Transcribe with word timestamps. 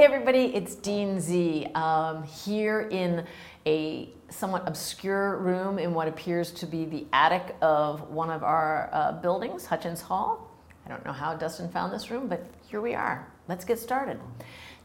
Hey 0.00 0.06
everybody, 0.06 0.46
it's 0.56 0.76
Dean 0.76 1.20
Z 1.20 1.66
um, 1.74 2.22
here 2.22 2.88
in 2.90 3.26
a 3.66 4.08
somewhat 4.30 4.66
obscure 4.66 5.36
room 5.36 5.78
in 5.78 5.92
what 5.92 6.08
appears 6.08 6.52
to 6.52 6.64
be 6.64 6.86
the 6.86 7.04
attic 7.12 7.54
of 7.60 8.08
one 8.08 8.30
of 8.30 8.42
our 8.42 8.88
uh, 8.94 9.12
buildings, 9.12 9.66
Hutchins 9.66 10.00
Hall. 10.00 10.50
I 10.86 10.88
don't 10.88 11.04
know 11.04 11.12
how 11.12 11.34
Dustin 11.34 11.68
found 11.68 11.92
this 11.92 12.10
room, 12.10 12.28
but 12.28 12.42
here 12.66 12.80
we 12.80 12.94
are. 12.94 13.30
Let's 13.46 13.66
get 13.66 13.78
started. 13.78 14.18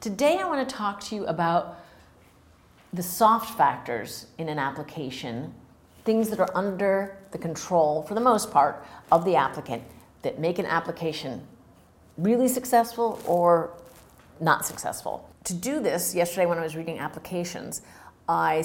Today 0.01 0.39
I 0.39 0.43
want 0.43 0.67
to 0.67 0.75
talk 0.75 0.99
to 1.05 1.16
you 1.16 1.25
about 1.27 1.79
the 2.91 3.02
soft 3.02 3.57
factors 3.57 4.25
in 4.38 4.50
an 4.50 4.59
application, 4.59 5.54
things 6.04 6.29
that 6.29 6.41
are 6.41 6.52
under 6.54 7.16
the 7.32 7.38
control, 7.38 8.04
for 8.04 8.16
the 8.16 8.20
most 8.20 8.52
part, 8.52 8.86
of 9.13 9.23
the 9.23 9.38
applicant 9.38 9.82
that 10.23 10.39
make 10.39 10.59
an 10.59 10.66
application 10.66 11.47
really 12.17 12.49
successful 12.49 13.21
or 13.25 13.71
not 14.39 14.66
successful. 14.66 15.30
To 15.45 15.53
do 15.53 15.80
this, 15.80 16.16
yesterday 16.16 16.45
when 16.45 16.57
I 16.57 16.62
was 16.63 16.75
reading 16.75 16.99
applications, 16.99 17.81
I 18.27 18.63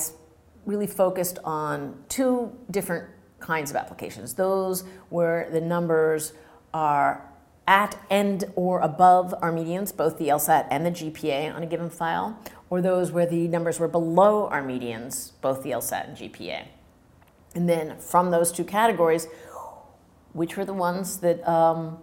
really 0.66 0.86
focused 0.86 1.38
on 1.44 2.04
two 2.08 2.52
different 2.70 3.08
kinds 3.38 3.70
of 3.70 3.76
applications 3.76 4.34
those 4.34 4.84
where 5.08 5.48
the 5.50 5.60
numbers 5.60 6.32
are 6.74 7.26
at 7.66 7.96
and 8.10 8.44
or 8.56 8.80
above 8.80 9.34
our 9.40 9.52
medians, 9.52 9.96
both 9.96 10.18
the 10.18 10.28
LSAT 10.28 10.66
and 10.70 10.84
the 10.84 10.90
GPA 10.90 11.54
on 11.54 11.62
a 11.62 11.66
given 11.66 11.88
file, 11.88 12.38
or 12.68 12.80
those 12.80 13.12
where 13.12 13.26
the 13.26 13.48
numbers 13.48 13.78
were 13.78 13.88
below 13.88 14.48
our 14.48 14.62
medians, 14.62 15.32
both 15.40 15.62
the 15.62 15.70
LSAT 15.70 16.08
and 16.08 16.16
GPA. 16.16 16.66
And 17.54 17.68
then 17.68 17.98
from 17.98 18.30
those 18.30 18.52
two 18.52 18.64
categories, 18.64 19.28
which 20.32 20.56
were 20.56 20.64
the 20.64 20.74
ones 20.74 21.18
that 21.18 21.46
um, 21.48 21.98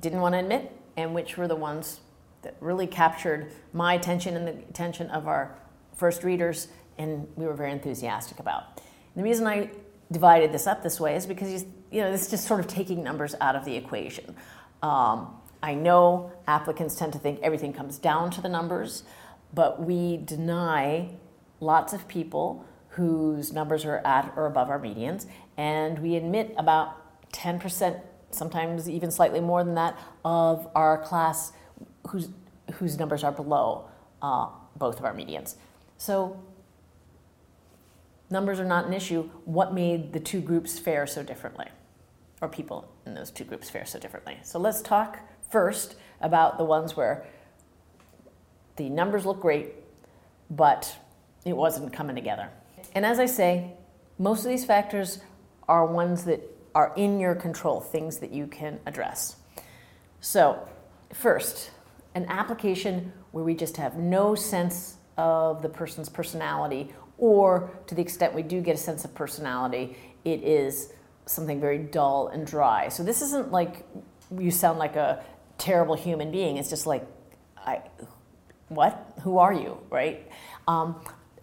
didn't 0.00 0.20
want 0.20 0.34
to 0.34 0.38
admit, 0.38 0.72
and 0.96 1.14
which 1.14 1.36
were 1.36 1.48
the 1.48 1.56
ones 1.56 2.00
that 2.42 2.56
really 2.60 2.86
captured 2.86 3.52
my 3.72 3.94
attention 3.94 4.36
and 4.36 4.46
the 4.46 4.52
attention 4.68 5.08
of 5.10 5.26
our 5.28 5.54
first 5.96 6.24
readers, 6.24 6.68
and 6.98 7.26
we 7.36 7.46
were 7.46 7.54
very 7.54 7.72
enthusiastic 7.72 8.40
about. 8.40 8.64
And 8.76 9.16
the 9.16 9.22
reason 9.22 9.46
I 9.46 9.70
divided 10.10 10.52
this 10.52 10.66
up 10.66 10.82
this 10.82 10.98
way 10.98 11.14
is 11.16 11.26
because 11.26 11.50
you, 11.50 11.72
you 11.90 12.00
know 12.00 12.10
this 12.10 12.22
is 12.22 12.30
just 12.30 12.46
sort 12.46 12.60
of 12.60 12.66
taking 12.66 13.02
numbers 13.02 13.34
out 13.40 13.56
of 13.56 13.64
the 13.64 13.76
equation. 13.76 14.34
Um, 14.82 15.36
I 15.62 15.74
know 15.74 16.32
applicants 16.46 16.94
tend 16.96 17.12
to 17.12 17.18
think 17.18 17.40
everything 17.42 17.72
comes 17.72 17.98
down 17.98 18.30
to 18.32 18.40
the 18.40 18.48
numbers, 18.48 19.02
but 19.52 19.82
we 19.82 20.16
deny 20.16 21.10
lots 21.60 21.92
of 21.92 22.08
people 22.08 22.64
whose 22.90 23.52
numbers 23.52 23.84
are 23.84 23.98
at 23.98 24.32
or 24.36 24.46
above 24.46 24.70
our 24.70 24.80
medians, 24.80 25.26
and 25.56 25.98
we 25.98 26.16
admit 26.16 26.54
about 26.56 26.96
10%, 27.32 28.00
sometimes 28.30 28.88
even 28.88 29.10
slightly 29.10 29.40
more 29.40 29.62
than 29.62 29.74
that, 29.74 29.98
of 30.24 30.68
our 30.74 30.98
class 30.98 31.52
whose, 32.10 32.28
whose 32.74 32.98
numbers 32.98 33.24
are 33.24 33.32
below 33.32 33.88
uh, 34.22 34.48
both 34.76 34.98
of 34.98 35.04
our 35.04 35.14
medians. 35.14 35.56
So 35.96 36.40
numbers 38.30 38.60
are 38.60 38.64
not 38.64 38.86
an 38.86 38.92
issue. 38.92 39.28
What 39.44 39.74
made 39.74 40.12
the 40.12 40.20
two 40.20 40.40
groups 40.40 40.78
fare 40.78 41.06
so 41.06 41.22
differently? 41.22 41.66
Or 42.40 42.48
people 42.48 42.90
in 43.04 43.14
those 43.14 43.30
two 43.30 43.44
groups 43.44 43.68
fare 43.68 43.84
so 43.84 43.98
differently? 43.98 44.38
So 44.42 44.58
let's 44.58 44.80
talk 44.80 45.18
first 45.50 45.96
about 46.20 46.58
the 46.58 46.64
ones 46.64 46.96
where 46.96 47.26
the 48.76 48.88
numbers 48.88 49.26
look 49.26 49.40
great, 49.40 49.74
but 50.48 50.96
it 51.44 51.56
wasn't 51.56 51.92
coming 51.92 52.16
together. 52.16 52.48
And 52.94 53.04
as 53.04 53.18
I 53.18 53.26
say, 53.26 53.72
most 54.18 54.44
of 54.44 54.50
these 54.50 54.64
factors 54.64 55.20
are 55.68 55.86
ones 55.86 56.24
that 56.24 56.40
are 56.74 56.92
in 56.96 57.20
your 57.20 57.34
control, 57.34 57.80
things 57.80 58.18
that 58.18 58.32
you 58.32 58.46
can 58.46 58.80
address. 58.86 59.36
So, 60.20 60.68
first, 61.12 61.70
an 62.14 62.26
application 62.26 63.12
where 63.32 63.44
we 63.44 63.54
just 63.54 63.76
have 63.76 63.96
no 63.96 64.34
sense 64.34 64.96
of 65.16 65.62
the 65.62 65.68
person's 65.68 66.08
personality, 66.08 66.92
or 67.18 67.70
to 67.86 67.94
the 67.94 68.02
extent 68.02 68.34
we 68.34 68.42
do 68.42 68.60
get 68.60 68.74
a 68.74 68.78
sense 68.78 69.04
of 69.04 69.14
personality, 69.14 69.96
it 70.24 70.42
is 70.42 70.92
something 71.26 71.60
very 71.60 71.78
dull 71.78 72.28
and 72.28 72.46
dry. 72.46 72.88
So 72.88 73.02
this 73.02 73.22
isn't 73.22 73.52
like 73.52 73.86
you 74.38 74.50
sound 74.50 74.78
like 74.78 74.96
a 74.96 75.22
terrible 75.58 75.94
human 75.94 76.30
being. 76.30 76.56
It's 76.56 76.70
just 76.70 76.86
like, 76.86 77.06
I, 77.56 77.82
what? 78.68 79.12
Who 79.22 79.38
are 79.38 79.52
you? 79.52 79.78
Right? 79.90 80.30
Um, 80.66 81.00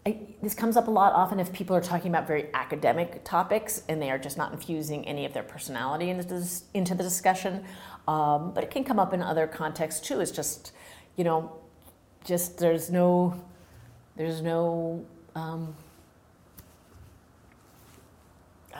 I, 0.07 0.17
this 0.41 0.53
comes 0.53 0.77
up 0.77 0.87
a 0.87 0.91
lot 0.91 1.11
often 1.11 1.37
if 1.37 1.51
people 1.51 1.75
are 1.75 1.81
talking 1.81 2.09
about 2.09 2.27
very 2.27 2.47
academic 2.53 3.25
topics 3.25 3.81
and 3.89 4.01
they 4.01 4.09
are 4.09 4.17
just 4.17 4.37
not 4.37 4.53
infusing 4.53 5.05
any 5.05 5.25
of 5.25 5.33
their 5.33 5.43
personality 5.43 6.09
into, 6.09 6.41
into 6.73 6.95
the 6.95 7.03
discussion. 7.03 7.65
Um, 8.07 8.53
but 8.53 8.63
it 8.63 8.71
can 8.71 8.85
come 8.85 8.99
up 8.99 9.13
in 9.13 9.21
other 9.21 9.47
contexts 9.47 9.99
too. 9.99 10.21
It's 10.21 10.31
just, 10.31 10.71
you 11.17 11.25
know, 11.25 11.51
just 12.23 12.57
there's 12.57 12.89
no, 12.89 13.37
there's 14.15 14.41
no, 14.41 15.05
um, 15.35 15.75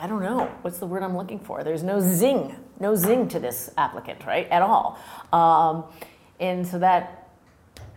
I 0.00 0.06
don't 0.06 0.22
know, 0.22 0.50
what's 0.62 0.78
the 0.78 0.86
word 0.86 1.02
I'm 1.02 1.14
looking 1.14 1.40
for? 1.40 1.62
There's 1.62 1.82
no 1.82 2.00
zing, 2.00 2.56
no 2.80 2.94
zing 2.94 3.28
to 3.28 3.38
this 3.38 3.70
applicant, 3.76 4.24
right, 4.24 4.48
at 4.48 4.62
all. 4.62 4.98
Um, 5.30 5.84
and 6.40 6.66
so 6.66 6.78
that, 6.78 7.28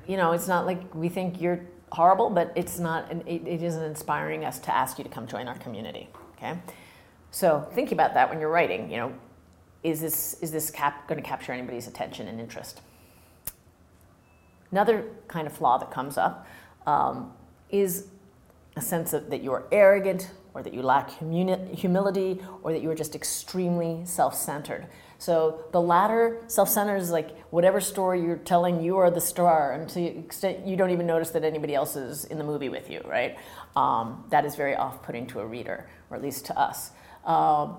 you 0.06 0.18
know, 0.18 0.34
it's 0.34 0.50
not 0.50 0.66
like 0.66 0.94
we 0.94 1.08
think 1.08 1.40
you're 1.40 1.62
horrible, 1.91 2.29
but 2.29 2.52
it's 2.56 2.79
not, 2.79 3.12
it, 3.12 3.46
it 3.46 3.62
isn't 3.62 3.84
inspiring 3.84 4.46
us 4.46 4.59
to 4.59 4.75
ask 4.75 4.97
you 4.97 5.03
to 5.03 5.09
come 5.09 5.28
join 5.28 5.47
our 5.47 5.57
community, 5.57 6.09
okay? 6.38 6.57
So 7.31 7.68
think 7.74 7.91
about 7.91 8.13
that 8.13 8.29
when 8.29 8.40
you're 8.40 8.50
writing, 8.50 8.90
you 8.90 8.97
know, 8.97 9.13
is 9.84 10.00
this, 10.00 10.35
is 10.41 10.52
this 10.52 10.69
cap, 10.69 11.07
going 11.07 11.22
to 11.22 11.28
capture 11.28 11.52
anybody's 11.52 11.88
attention 11.88 12.28
and 12.28 12.40
interest? 12.40 12.81
Another 14.72 15.06
kind 15.28 15.47
of 15.47 15.53
flaw 15.53 15.78
that 15.78 15.91
comes 15.91 16.18
up 16.18 16.47
um, 16.85 17.34
is 17.69 18.08
a 18.75 18.81
sense 18.81 19.13
of, 19.13 19.29
that 19.29 19.44
you're 19.44 19.66
arrogant 19.72 20.31
or 20.53 20.63
that 20.63 20.73
you 20.73 20.81
lack 20.81 21.09
humility 21.09 22.41
or 22.62 22.73
that 22.73 22.81
you're 22.81 22.95
just 22.95 23.16
extremely 23.16 24.06
self 24.06 24.35
centered. 24.35 24.88
So 25.17 25.66
the 25.72 25.79
latter, 25.79 26.41
self 26.47 26.67
centered, 26.67 26.97
is 26.97 27.12
like 27.12 27.38
whatever 27.51 27.79
story 27.79 28.22
you're 28.22 28.38
telling, 28.38 28.81
you 28.81 28.97
are 28.97 29.11
the 29.11 29.22
star, 29.22 29.73
and 29.73 29.88
to 29.90 29.95
the 29.95 30.07
extent 30.07 30.66
you 30.66 30.75
don't 30.75 30.90
even 30.90 31.06
notice 31.06 31.29
that 31.31 31.44
anybody 31.44 31.75
else 31.75 31.95
is 31.95 32.25
in 32.25 32.38
the 32.38 32.44
movie 32.44 32.69
with 32.69 32.90
you, 32.90 33.01
right? 33.06 33.38
Um, 33.75 34.25
that 34.29 34.45
is 34.45 34.56
very 34.56 34.75
off 34.75 35.03
putting 35.03 35.28
to 35.28 35.40
a 35.40 35.45
reader, 35.45 35.90
or 36.09 36.17
at 36.17 36.23
least 36.23 36.45
to 36.47 36.59
us. 36.59 36.91
Um, 37.23 37.78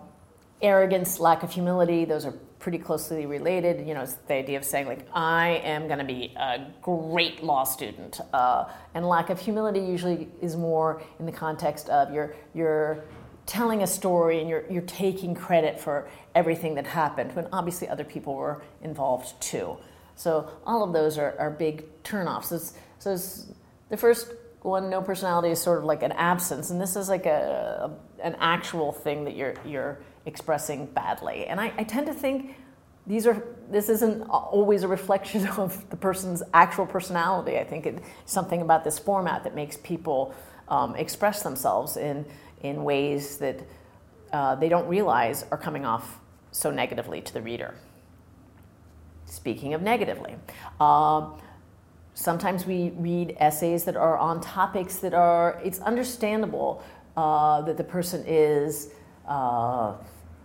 arrogance, 0.63 1.19
lack 1.19 1.43
of 1.43 1.51
humility, 1.51 2.05
those 2.05 2.25
are 2.25 2.35
pretty 2.63 2.79
closely 2.79 3.27
related. 3.27 3.87
You 3.87 3.95
know, 3.95 4.03
it's 4.03 4.15
the 4.15 4.35
idea 4.35 4.57
of 4.57 4.65
saying, 4.65 4.87
like, 4.87 5.07
I 5.13 5.61
am 5.65 5.89
going 5.89 5.99
to 5.99 6.05
be 6.05 6.33
a 6.37 6.69
great 6.81 7.43
law 7.43 7.65
student. 7.65 8.21
Uh, 8.33 8.71
and 8.95 9.07
lack 9.07 9.31
of 9.31 9.41
humility 9.41 9.81
usually 9.81 10.29
is 10.41 10.57
more 10.57 11.03
in 11.19 11.27
the 11.27 11.33
context 11.33 11.89
of 11.91 12.15
you're, 12.15 12.37
you're 12.55 13.03
telling 13.47 13.83
a 13.83 13.87
story 13.87 14.41
and 14.41 14.49
you're, 14.49 14.65
you're 14.71 14.83
taking 14.83 15.35
credit 15.35 15.81
for 15.81 16.09
everything 16.37 16.77
that 16.77 16.87
happened 16.87 17.35
when 17.35 17.49
obviously 17.53 17.89
other 17.89 18.05
people 18.05 18.37
were 18.37 18.63
involved 18.81 19.39
too. 19.41 19.77
So 20.15 20.49
all 20.65 20.85
of 20.85 20.93
those 20.93 21.19
are, 21.19 21.35
are 21.41 21.51
big 21.51 21.85
turnoffs. 22.05 22.53
It's, 22.53 22.75
so 23.01 23.13
it's, 23.13 23.49
the 23.89 23.97
first 23.97 24.33
one, 24.63 24.89
no 24.89 25.03
personality, 25.03 25.51
is 25.51 25.61
sort 25.61 25.79
of 25.79 25.85
like 25.85 26.03
an 26.03 26.13
absence, 26.13 26.71
and 26.71 26.81
this 26.81 26.97
is 26.97 27.09
like 27.11 27.27
a, 27.27 27.91
a 27.91 28.27
an 28.27 28.37
actual 28.41 28.91
thing 28.91 29.25
that 29.25 29.37
you're 29.37 29.55
you're 29.67 29.99
expressing 30.27 30.87
badly. 30.87 31.47
And 31.47 31.61
I, 31.61 31.73
I 31.77 31.85
tend 31.85 32.07
to 32.07 32.15
think 32.15 32.57
these 33.07 33.27
are 33.27 33.43
this 33.71 33.89
isn't 33.89 34.23
always 34.29 34.83
a 34.83 34.89
reflection 34.89 35.47
of 35.59 35.89
the 35.91 35.97
person's 35.97 36.43
actual 36.55 36.87
personality. 36.87 37.59
I 37.59 37.65
think 37.65 37.87
it's 37.87 38.03
something 38.27 38.61
about 38.61 38.85
this 38.85 38.99
format 38.99 39.45
that 39.45 39.55
makes 39.55 39.77
people 39.79 40.35
um, 40.69 40.95
express 40.97 41.43
themselves 41.43 41.97
in 41.97 42.25
in 42.63 42.85
ways 42.85 43.39
that 43.39 43.61
uh, 44.33 44.55
they 44.55 44.69
don't 44.69 44.87
realize 44.87 45.45
are 45.51 45.59
coming 45.59 45.85
off 45.85 46.21
so 46.53 46.71
negatively 46.71 47.21
to 47.21 47.33
the 47.35 47.43
reader. 47.43 47.75
Speaking 49.25 49.75
of 49.75 49.83
negatively, 49.83 50.37
uh, 50.79 51.31
sometimes 52.15 52.67
we 52.67 52.91
read 52.91 53.37
essays 53.41 53.85
that 53.85 53.97
are 53.97 54.17
on 54.19 54.41
topics 54.41 54.99
that 54.99 55.15
are. 55.15 55.61
It's 55.65 55.81
understandable 55.81 56.85
uh, 57.17 57.63
that 57.63 57.77
the 57.77 57.85
person 57.85 58.25
is 58.27 58.91
uh, 59.27 59.95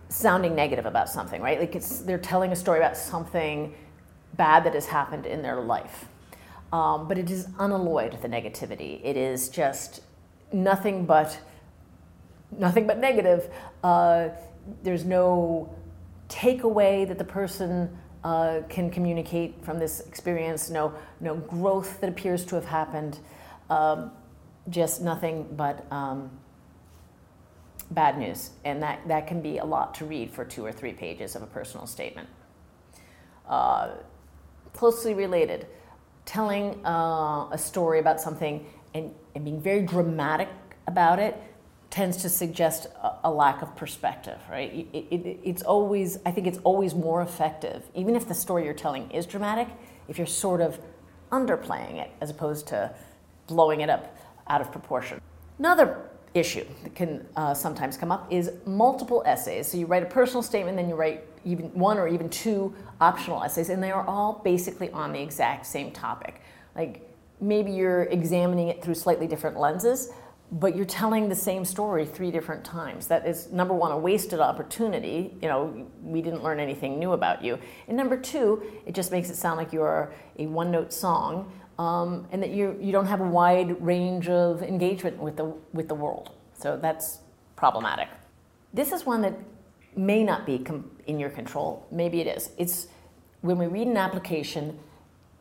sounding 0.08 0.54
negative 0.54 0.86
about 0.86 1.08
something, 1.08 1.40
right? 1.42 1.58
Like 1.60 1.80
they're 2.04 2.18
telling 2.18 2.52
a 2.52 2.56
story 2.56 2.78
about 2.78 2.96
something 2.96 3.74
bad 4.34 4.64
that 4.64 4.74
has 4.74 4.86
happened 4.86 5.26
in 5.26 5.42
their 5.42 5.60
life. 5.60 6.06
Um, 6.72 7.08
but 7.08 7.18
it 7.18 7.30
is 7.30 7.48
unalloyed 7.58 8.20
the 8.20 8.28
negativity. 8.28 9.00
It 9.02 9.16
is 9.16 9.48
just 9.48 10.02
nothing 10.52 11.06
but 11.06 11.38
nothing 12.56 12.86
but 12.86 12.98
negative. 12.98 13.50
Uh, 13.82 14.28
there's 14.82 15.04
no 15.04 15.74
takeaway 16.28 17.06
that 17.08 17.18
the 17.18 17.24
person 17.24 17.96
uh, 18.24 18.60
can 18.68 18.90
communicate 18.90 19.64
from 19.64 19.78
this 19.78 20.00
experience. 20.00 20.70
No, 20.70 20.92
no 21.20 21.36
growth 21.36 22.00
that 22.00 22.10
appears 22.10 22.44
to 22.46 22.54
have 22.54 22.66
happened. 22.66 23.18
Um, 23.70 24.10
just 24.68 25.00
nothing 25.00 25.46
but 25.56 25.90
um, 25.90 26.30
bad 27.90 28.18
news, 28.18 28.50
and 28.64 28.82
that, 28.82 29.06
that 29.08 29.26
can 29.26 29.40
be 29.40 29.58
a 29.58 29.64
lot 29.64 29.94
to 29.94 30.04
read 30.04 30.30
for 30.30 30.44
two 30.44 30.64
or 30.64 30.72
three 30.72 30.92
pages 30.92 31.34
of 31.34 31.42
a 31.42 31.46
personal 31.46 31.86
statement. 31.86 32.28
Uh, 33.48 33.90
closely 34.74 35.14
related, 35.14 35.66
telling 36.24 36.84
uh, 36.84 37.48
a 37.50 37.58
story 37.58 37.98
about 37.98 38.20
something 38.20 38.66
and, 38.94 39.14
and 39.34 39.44
being 39.44 39.60
very 39.60 39.82
dramatic 39.82 40.48
about 40.86 41.18
it 41.18 41.40
tends 41.90 42.18
to 42.18 42.28
suggest 42.28 42.86
a, 43.02 43.12
a 43.24 43.30
lack 43.30 43.62
of 43.62 43.74
perspective, 43.74 44.38
right? 44.50 44.88
It, 44.92 45.06
it, 45.10 45.40
it's 45.42 45.62
always, 45.62 46.18
I 46.26 46.30
think 46.30 46.46
it's 46.46 46.58
always 46.64 46.94
more 46.94 47.22
effective, 47.22 47.82
even 47.94 48.14
if 48.14 48.28
the 48.28 48.34
story 48.34 48.64
you're 48.64 48.74
telling 48.74 49.10
is 49.10 49.24
dramatic, 49.24 49.68
if 50.06 50.18
you're 50.18 50.26
sort 50.26 50.60
of 50.60 50.78
underplaying 51.32 51.96
it 51.96 52.10
as 52.20 52.30
opposed 52.30 52.66
to 52.68 52.90
blowing 53.46 53.80
it 53.80 53.88
up 53.88 54.16
out 54.48 54.60
of 54.60 54.70
proportion. 54.70 55.20
Another 55.58 56.02
issue 56.34 56.64
that 56.82 56.94
can 56.94 57.26
uh, 57.36 57.54
sometimes 57.54 57.96
come 57.96 58.12
up 58.12 58.26
is 58.30 58.52
multiple 58.66 59.22
essays. 59.26 59.66
So 59.66 59.78
you 59.78 59.86
write 59.86 60.02
a 60.02 60.06
personal 60.06 60.42
statement, 60.42 60.76
then 60.76 60.88
you 60.88 60.94
write 60.94 61.24
even 61.44 61.66
one 61.72 61.98
or 61.98 62.08
even 62.08 62.28
two 62.28 62.74
optional 63.00 63.42
essays, 63.42 63.70
and 63.70 63.82
they 63.82 63.90
are 63.90 64.06
all 64.06 64.40
basically 64.44 64.90
on 64.90 65.12
the 65.12 65.20
exact 65.20 65.66
same 65.66 65.90
topic. 65.90 66.42
Like 66.76 67.08
maybe 67.40 67.72
you're 67.72 68.04
examining 68.04 68.68
it 68.68 68.82
through 68.82 68.94
slightly 68.94 69.26
different 69.26 69.58
lenses, 69.58 70.10
but 70.50 70.74
you're 70.74 70.86
telling 70.86 71.28
the 71.28 71.34
same 71.34 71.64
story 71.64 72.06
three 72.06 72.30
different 72.30 72.64
times. 72.64 73.06
That 73.06 73.26
is 73.26 73.50
number 73.52 73.74
one, 73.74 73.92
a 73.92 73.98
wasted 73.98 74.40
opportunity. 74.40 75.36
You 75.42 75.48
know, 75.48 75.86
we 76.02 76.22
didn't 76.22 76.42
learn 76.42 76.58
anything 76.58 76.98
new 76.98 77.12
about 77.12 77.44
you. 77.44 77.58
And 77.86 77.96
number 77.96 78.16
two, 78.16 78.62
it 78.86 78.94
just 78.94 79.12
makes 79.12 79.28
it 79.28 79.36
sound 79.36 79.58
like 79.58 79.72
you're 79.72 80.12
a 80.38 80.46
one 80.46 80.70
note 80.70 80.92
song 80.92 81.52
um, 81.78 82.26
and 82.32 82.42
that 82.42 82.50
you, 82.50 82.76
you 82.80 82.92
don't 82.92 83.06
have 83.06 83.20
a 83.20 83.28
wide 83.28 83.80
range 83.84 84.28
of 84.28 84.62
engagement 84.62 85.18
with 85.18 85.36
the, 85.36 85.44
with 85.72 85.88
the 85.88 85.94
world. 85.94 86.30
So 86.54 86.76
that's 86.76 87.20
problematic. 87.56 88.08
This 88.74 88.92
is 88.92 89.06
one 89.06 89.22
that 89.22 89.34
may 89.96 90.22
not 90.24 90.44
be 90.44 90.58
com- 90.58 90.90
in 91.06 91.18
your 91.18 91.30
control. 91.30 91.86
Maybe 91.90 92.20
it 92.20 92.26
is. 92.26 92.50
It's 92.58 92.88
when 93.40 93.58
we 93.58 93.66
read 93.66 93.86
an 93.86 93.96
application 93.96 94.78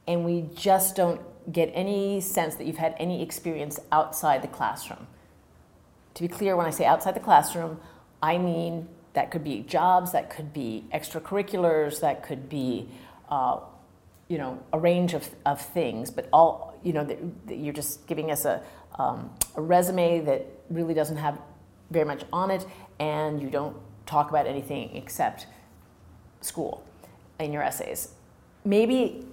and 0.08 0.24
we 0.24 0.50
just 0.56 0.96
don't 0.96 1.22
get 1.52 1.72
any 1.74 2.22
sense 2.22 2.56
that 2.56 2.66
you've 2.68 2.78
had 2.78 2.96
any 2.98 3.22
experience 3.22 3.80
outside 3.92 4.42
the 4.42 4.48
classroom. 4.48 5.08
To 6.16 6.22
be 6.22 6.28
clear, 6.28 6.56
when 6.56 6.66
I 6.66 6.72
say 6.72 6.86
outside 6.86 7.16
the 7.16 7.20
classroom, 7.20 7.80
I 8.22 8.38
mean 8.38 8.88
that 9.14 9.32
could 9.32 9.44
be 9.44 9.62
jobs, 9.62 10.12
that 10.12 10.30
could 10.30 10.54
be 10.54 10.86
extracurriculars, 10.94 12.02
that 12.02 12.24
could 12.24 12.50
be, 12.50 12.90
uh, 13.30 13.60
you 14.28 14.38
know, 14.38 14.60
a 14.74 14.80
range 14.80 15.14
of, 15.14 15.30
of 15.46 15.62
things. 15.62 16.12
But 16.12 16.28
all, 16.34 16.78
you 16.84 16.94
know, 16.94 17.04
that, 17.04 17.18
you're 17.58 17.74
just 17.74 18.08
giving 18.08 18.32
us 18.32 18.46
a, 18.46 18.62
um, 19.00 19.30
a 19.56 19.62
resume 19.62 20.22
that 20.22 20.46
really 20.70 20.94
doesn't 20.94 21.18
have 21.18 21.40
very 21.92 22.06
much 22.06 22.24
on 22.34 22.52
it, 22.52 22.66
and 23.00 23.42
you 23.42 23.50
don't 23.50 23.76
talk 24.06 24.30
about 24.30 24.48
anything 24.48 24.96
except 24.96 25.48
school 26.42 26.84
in 27.40 27.54
your 27.54 27.64
essays. 27.64 28.10
Maybe 28.66 29.26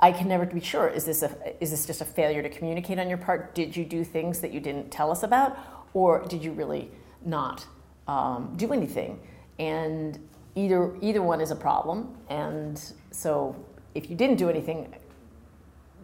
I 0.00 0.12
can 0.12 0.28
never 0.28 0.46
be 0.46 0.60
sure. 0.60 0.88
Is 0.88 1.04
this, 1.04 1.22
a, 1.22 1.62
is 1.62 1.70
this 1.70 1.86
just 1.86 2.00
a 2.00 2.04
failure 2.04 2.42
to 2.42 2.48
communicate 2.48 2.98
on 2.98 3.08
your 3.08 3.18
part? 3.18 3.54
Did 3.54 3.76
you 3.76 3.84
do 3.84 4.04
things 4.04 4.40
that 4.40 4.52
you 4.52 4.60
didn't 4.60 4.90
tell 4.90 5.10
us 5.10 5.22
about? 5.22 5.58
Or 5.94 6.24
did 6.26 6.44
you 6.44 6.52
really 6.52 6.90
not 7.24 7.66
um, 8.06 8.54
do 8.56 8.72
anything? 8.72 9.20
And 9.58 10.18
either, 10.54 10.94
either 11.00 11.22
one 11.22 11.40
is 11.40 11.50
a 11.50 11.56
problem. 11.56 12.16
And 12.28 12.80
so 13.10 13.56
if 13.94 14.10
you 14.10 14.16
didn't 14.16 14.36
do 14.36 14.48
anything, 14.48 14.94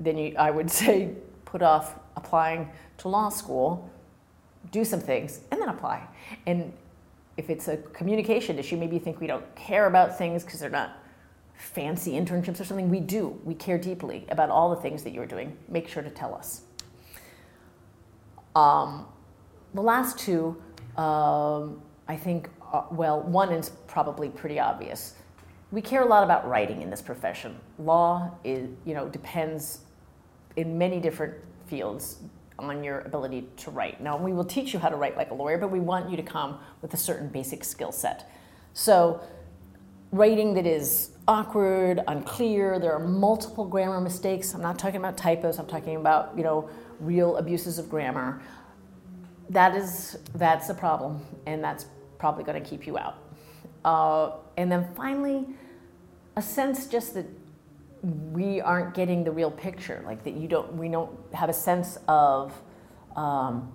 then 0.01 0.19
you, 0.19 0.35
I 0.39 0.51
would 0.51 0.71
say 0.83 1.15
put 1.45 1.63
off 1.63 1.97
applying 2.17 2.71
to 2.99 3.09
law 3.09 3.29
school, 3.29 3.91
do 4.71 4.85
some 4.85 5.01
things, 5.01 5.41
and 5.51 5.61
then 5.61 5.69
apply. 5.69 6.07
And 6.47 6.73
if 7.37 7.51
it's 7.51 7.69
a 7.69 7.77
communication 7.77 8.59
issue, 8.59 8.77
maybe 8.77 8.97
you 8.97 9.01
think 9.01 9.21
we 9.21 9.27
don't 9.27 9.55
care 9.55 9.87
about 9.87 10.17
things 10.17 10.45
because 10.45 10.61
they're 10.61 10.71
not 10.71 10.99
fancy 11.55 12.13
internships 12.13 12.61
or 12.61 12.65
something. 12.65 12.91
We 12.91 13.01
do. 13.01 13.39
We 13.45 13.55
care 13.55 13.79
deeply 13.79 14.27
about 14.31 14.51
all 14.51 14.71
the 14.71 14.81
things 14.81 15.03
that 15.05 15.13
you're 15.13 15.27
doing. 15.27 15.57
Make 15.69 15.89
sure 15.89 16.03
to 16.03 16.11
tell 16.11 16.35
us. 16.35 16.63
Um, 18.55 19.07
the 19.75 19.81
last 19.83 20.19
two, 20.19 20.57
um, 20.97 21.81
I 22.07 22.17
think, 22.17 22.49
uh, 22.73 22.83
well, 22.91 23.23
one 23.23 23.53
is 23.53 23.71
probably 23.87 24.29
pretty 24.29 24.61
obvious. 24.61 25.15
We 25.75 25.83
care 25.83 26.03
a 26.03 26.07
lot 26.07 26.23
about 26.23 26.49
writing 26.49 26.83
in 26.83 26.91
this 26.91 27.03
profession. 27.03 27.57
Law 27.81 28.31
is, 28.45 28.69
you 28.85 28.95
know, 28.95 29.09
depends 29.09 29.81
in 30.55 30.79
many 30.79 31.01
different 31.01 31.35
fields 31.67 32.19
on 32.61 32.85
your 32.85 33.01
ability 33.01 33.49
to 33.57 33.73
write. 33.73 34.01
Now, 34.01 34.17
we 34.17 34.33
will 34.33 34.45
teach 34.45 34.73
you 34.73 34.79
how 34.79 34.89
to 34.89 34.95
write 34.95 35.17
like 35.17 35.33
a 35.33 35.35
lawyer, 35.35 35.59
but 35.59 35.73
we 35.73 35.81
want 35.81 36.09
you 36.09 36.17
to 36.17 36.23
come 36.23 36.61
with 36.81 36.95
a 36.95 36.97
certain 36.97 37.27
basic 37.27 37.65
skill 37.65 37.91
set. 37.91 38.31
So, 38.73 39.21
writing 40.13 40.55
that 40.55 40.65
is 40.65 41.11
awkward, 41.27 42.05
unclear. 42.07 42.79
There 42.79 42.93
are 42.93 43.05
multiple 43.05 43.65
grammar 43.65 44.01
mistakes. 44.01 44.55
I'm 44.55 44.63
not 44.63 44.79
talking 44.79 45.01
about 45.01 45.17
typos. 45.17 45.59
I'm 45.59 45.67
talking 45.67 45.97
about 45.97 46.35
you 46.37 46.45
know 46.45 46.71
real 47.01 47.37
abuses 47.37 47.81
of 47.81 47.91
grammar. 47.91 48.41
That 49.51 49.75
is 49.75 50.19
that's 50.37 50.69
a 50.69 50.75
problem, 50.75 51.21
and 51.47 51.65
that's 51.65 51.87
probably 52.19 52.45
going 52.45 52.63
to 52.63 52.71
keep 52.71 52.87
you 52.87 52.97
out. 52.97 53.19
Uh, 53.85 54.37
and 54.57 54.71
then 54.71 54.87
finally, 54.95 55.49
a 56.37 56.43
sense 56.43 56.87
just 56.87 57.15
that 57.15 57.27
we 58.03 58.61
aren't 58.61 58.95
getting 58.95 59.25
the 59.25 59.31
real 59.31 59.51
picture, 59.51 60.03
like 60.05 60.25
that 60.25 60.35
you 60.35 60.49
don't 60.49 60.75
we 60.75 60.89
don't 60.89 61.11
have 61.33 61.49
a 61.49 61.55
sense 61.55 61.99
of. 62.09 62.53
Um, 63.17 63.73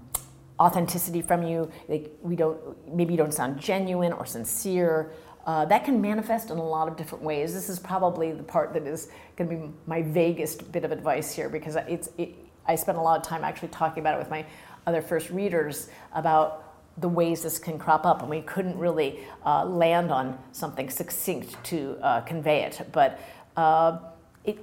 authenticity 0.60 1.22
from 1.22 1.42
you 1.42 1.72
like 1.88 2.12
we 2.22 2.36
don't 2.36 2.60
maybe 2.94 3.14
you 3.14 3.18
don't 3.18 3.34
sound 3.34 3.58
genuine 3.58 4.12
or 4.12 4.26
sincere 4.26 5.14
uh, 5.50 5.66
that 5.66 5.84
can 5.84 6.00
manifest 6.00 6.52
in 6.52 6.60
a 6.60 6.64
lot 6.64 6.88
of 6.88 6.96
different 6.96 7.24
ways. 7.24 7.56
This 7.56 7.70
is 7.70 7.80
probably 7.80 8.32
the 8.32 8.44
part 8.44 8.72
that 8.74 8.86
is 8.86 9.10
going 9.36 9.50
to 9.50 9.56
be 9.56 9.74
my 9.88 10.04
vaguest 10.04 10.72
bit 10.72 10.84
of 10.84 10.92
advice 10.92 11.34
here 11.34 11.50
because 11.50 11.76
it's, 11.88 12.10
it, 12.20 12.36
I 12.68 12.76
spent 12.76 13.00
a 13.00 13.02
lot 13.02 13.20
of 13.20 13.26
time 13.26 13.44
actually 13.44 13.70
talking 13.70 14.02
about 14.02 14.14
it 14.14 14.20
with 14.20 14.30
my 14.30 14.46
other 14.86 15.02
first 15.02 15.32
readers 15.32 15.90
about 16.14 16.69
the 17.00 17.10
ways 17.10 17.44
this 17.44 17.60
can 17.60 17.78
crop 17.78 18.06
up, 18.06 18.22
and 18.22 18.30
we 18.30 18.42
couldn't 18.42 18.78
really 18.78 19.20
uh, 19.46 19.66
land 19.66 20.12
on 20.12 20.38
something 20.52 20.90
succinct 20.90 21.62
to 21.66 21.98
uh, 22.02 22.22
convey 22.22 22.64
it. 22.64 22.88
But 22.92 23.20
uh, 23.56 24.00
it, 24.44 24.58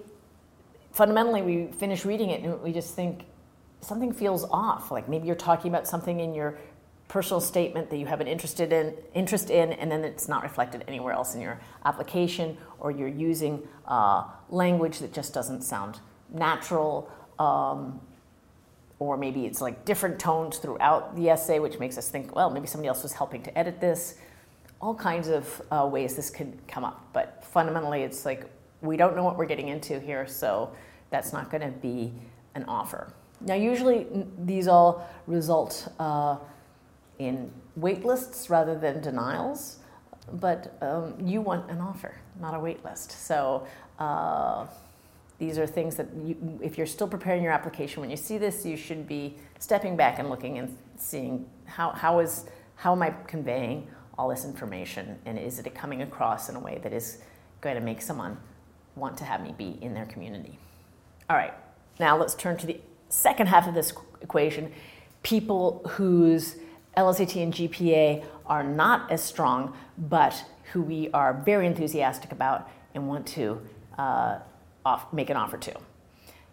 fundamentally, 0.92 1.42
we 1.42 1.66
finish 1.72 2.04
reading 2.04 2.30
it 2.30 2.42
and 2.42 2.60
we 2.62 2.72
just 2.72 2.94
think 2.94 3.24
something 3.80 4.12
feels 4.12 4.44
off. 4.50 4.90
Like 4.90 5.08
maybe 5.08 5.26
you're 5.26 5.36
talking 5.36 5.70
about 5.70 5.86
something 5.86 6.20
in 6.20 6.34
your 6.34 6.58
personal 7.08 7.40
statement 7.40 7.88
that 7.90 7.98
you 7.98 8.06
have 8.06 8.20
an 8.20 8.26
interested 8.26 8.72
in, 8.72 8.94
interest 9.14 9.50
in, 9.50 9.72
and 9.74 9.90
then 9.90 10.04
it's 10.04 10.28
not 10.28 10.42
reflected 10.42 10.84
anywhere 10.88 11.12
else 11.12 11.34
in 11.34 11.40
your 11.40 11.60
application, 11.84 12.56
or 12.80 12.90
you're 12.90 13.06
using 13.06 13.62
uh, 13.86 14.24
language 14.50 14.98
that 14.98 15.12
just 15.12 15.32
doesn't 15.32 15.62
sound 15.62 16.00
natural, 16.30 17.08
um, 17.38 18.00
or 18.98 19.16
maybe 19.16 19.46
it's 19.46 19.60
like 19.60 19.84
different 19.84 20.18
tones 20.18 20.58
throughout 20.58 21.14
the 21.16 21.28
essay, 21.30 21.58
which 21.58 21.78
makes 21.78 21.98
us 21.98 22.08
think, 22.08 22.34
well, 22.34 22.50
maybe 22.50 22.66
somebody 22.66 22.88
else 22.88 23.02
was 23.02 23.12
helping 23.12 23.42
to 23.42 23.58
edit 23.58 23.80
this. 23.80 24.16
All 24.80 24.94
kinds 24.94 25.28
of 25.28 25.62
uh, 25.70 25.88
ways 25.90 26.16
this 26.16 26.30
could 26.30 26.58
come 26.66 26.84
up, 26.84 27.08
but 27.12 27.44
fundamentally, 27.44 28.02
it's 28.02 28.24
like 28.24 28.50
we 28.82 28.96
don't 28.96 29.16
know 29.16 29.24
what 29.24 29.36
we're 29.36 29.46
getting 29.46 29.68
into 29.68 29.98
here, 29.98 30.26
so 30.26 30.70
that's 31.10 31.32
not 31.32 31.50
going 31.50 31.62
to 31.62 31.78
be 31.78 32.12
an 32.54 32.64
offer. 32.64 33.12
Now, 33.40 33.54
usually 33.54 34.06
these 34.38 34.68
all 34.68 35.08
result. 35.26 35.88
Uh, 35.98 36.36
in 37.18 37.50
wait 37.76 38.04
lists 38.04 38.50
rather 38.50 38.78
than 38.78 39.00
denials, 39.00 39.78
but 40.34 40.76
um, 40.80 41.14
you 41.22 41.40
want 41.40 41.70
an 41.70 41.80
offer, 41.80 42.14
not 42.40 42.54
a 42.54 42.60
wait 42.60 42.84
list. 42.84 43.12
So 43.12 43.66
uh, 43.98 44.66
these 45.38 45.58
are 45.58 45.66
things 45.66 45.96
that 45.96 46.08
you, 46.24 46.58
if 46.62 46.78
you're 46.78 46.86
still 46.86 47.08
preparing 47.08 47.42
your 47.42 47.52
application, 47.52 48.00
when 48.00 48.10
you 48.10 48.16
see 48.16 48.38
this, 48.38 48.64
you 48.64 48.76
should 48.76 49.06
be 49.06 49.36
stepping 49.58 49.96
back 49.96 50.18
and 50.18 50.30
looking 50.30 50.58
and 50.58 50.76
seeing 50.96 51.46
how, 51.66 51.90
how, 51.90 52.20
is, 52.20 52.46
how 52.76 52.92
am 52.92 53.02
I 53.02 53.10
conveying 53.26 53.88
all 54.18 54.28
this 54.28 54.44
information 54.44 55.18
and 55.26 55.38
is 55.38 55.58
it 55.58 55.74
coming 55.74 56.02
across 56.02 56.48
in 56.48 56.56
a 56.56 56.60
way 56.60 56.80
that 56.82 56.92
is 56.92 57.18
going 57.60 57.74
to 57.74 57.82
make 57.82 58.00
someone 58.00 58.38
want 58.94 59.16
to 59.18 59.24
have 59.24 59.42
me 59.42 59.54
be 59.56 59.78
in 59.82 59.94
their 59.94 60.06
community. 60.06 60.58
All 61.28 61.36
right, 61.36 61.52
now 62.00 62.16
let's 62.16 62.34
turn 62.34 62.56
to 62.58 62.66
the 62.66 62.80
second 63.08 63.46
half 63.46 63.68
of 63.68 63.74
this 63.74 63.92
equation 64.22 64.72
people 65.22 65.82
whose 65.88 66.56
LSAT 66.96 67.42
and 67.42 67.52
GPA 67.52 68.24
are 68.46 68.62
not 68.62 69.10
as 69.10 69.22
strong, 69.22 69.76
but 69.98 70.44
who 70.72 70.82
we 70.82 71.10
are 71.10 71.42
very 71.44 71.66
enthusiastic 71.66 72.30
about 72.30 72.70
and 72.94 73.08
want 73.08 73.26
to 73.26 73.60
uh, 73.98 74.38
off, 74.86 75.12
make 75.12 75.28
an 75.30 75.36
offer 75.36 75.58
to. 75.58 75.74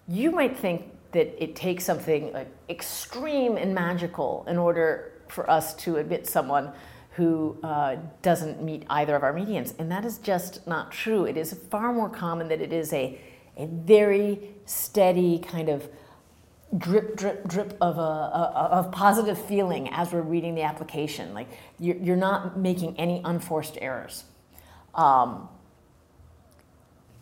You 0.08 0.32
might 0.32 0.58
think 0.58 0.78
that 1.12 1.28
it 1.42 1.56
takes 1.56 1.86
something 1.86 2.34
like 2.34 2.52
extreme 2.68 3.56
and 3.58 3.74
magical 3.74 4.44
in 4.48 4.58
order 4.58 5.14
for 5.28 5.50
us 5.50 5.76
to 5.76 5.98
admit 5.98 6.28
someone 6.28 6.74
who 7.12 7.58
uh, 7.64 7.96
doesn't 8.24 8.62
meet 8.62 8.84
either 8.90 9.16
of 9.16 9.24
our 9.24 9.34
medians. 9.34 9.74
And 9.78 9.92
that 9.92 10.04
is 10.04 10.18
just 10.18 10.66
not 10.66 10.92
true. 10.92 11.26
It 11.26 11.38
is 11.38 11.54
far 11.70 11.94
more 11.94 12.10
common 12.10 12.48
that 12.48 12.60
it 12.60 12.74
is 12.74 12.92
a, 12.92 13.20
a 13.56 13.68
very 13.68 14.56
steady 14.66 15.38
kind 15.38 15.70
of 15.70 15.88
drip, 16.76 17.16
drip, 17.16 17.48
drip 17.48 17.78
of, 17.80 18.00
a, 18.00 18.02
a, 18.02 18.70
of 18.72 18.92
positive 18.92 19.40
feeling 19.46 19.90
as 19.90 20.12
we're 20.12 20.22
reading 20.22 20.56
the 20.56 20.64
application. 20.64 21.36
Like 21.36 21.50
you're, 21.80 21.98
you're 21.98 22.16
not 22.16 22.58
making 22.58 23.00
any 23.00 23.22
unforced 23.24 23.78
errors. 23.80 24.24
Um, 24.96 25.50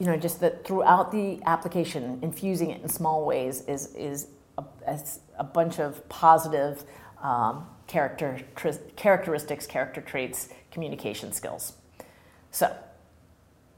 you 0.02 0.08
know, 0.08 0.18
just 0.18 0.40
that 0.40 0.66
throughout 0.66 1.12
the 1.12 1.40
application, 1.46 2.18
infusing 2.24 2.72
it 2.72 2.82
in 2.82 2.90
small 2.90 3.24
ways 3.24 3.62
is, 3.68 3.94
is 3.94 4.30
a, 4.58 5.00
a 5.38 5.44
bunch 5.44 5.80
of 5.80 6.10
positive 6.10 6.84
um, 7.22 7.68
character, 7.86 8.40
characteristics, 8.96 9.68
character 9.68 10.02
traits, 10.02 10.50
communication 10.72 11.32
skills. 11.32 11.74
So, 12.50 12.76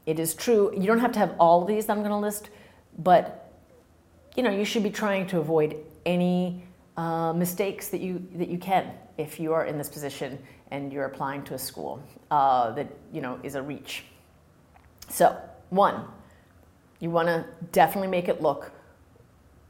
it 0.06 0.18
is 0.18 0.34
true, 0.34 0.72
you 0.74 0.86
don't 0.86 1.00
have 1.00 1.12
to 1.12 1.18
have 1.18 1.34
all 1.38 1.60
of 1.60 1.68
these 1.68 1.84
that 1.84 1.92
I'm 1.92 1.98
going 1.98 2.08
to 2.08 2.16
list, 2.16 2.48
but 2.96 3.52
you 4.34 4.42
know, 4.42 4.50
you 4.50 4.64
should 4.64 4.82
be 4.82 4.88
trying 4.88 5.26
to 5.26 5.40
avoid 5.40 5.76
any 6.06 6.64
uh, 6.96 7.34
mistakes 7.34 7.88
that 7.88 8.00
you, 8.00 8.26
that 8.36 8.48
you 8.48 8.56
can 8.56 8.90
if 9.18 9.38
you 9.38 9.52
are 9.52 9.66
in 9.66 9.76
this 9.76 9.90
position 9.90 10.38
and 10.70 10.90
you're 10.90 11.04
applying 11.04 11.42
to 11.44 11.52
a 11.52 11.58
school 11.58 12.02
uh, 12.30 12.70
that 12.70 12.88
you 13.12 13.20
know 13.20 13.38
is 13.42 13.56
a 13.56 13.62
reach. 13.62 14.04
So, 15.10 15.38
one, 15.74 16.04
you 17.00 17.10
want 17.10 17.28
to 17.28 17.44
definitely 17.72 18.08
make 18.08 18.28
it 18.28 18.40
look 18.40 18.72